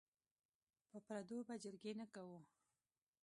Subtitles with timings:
[0.89, 2.39] په پردو به جرګې نه کوو.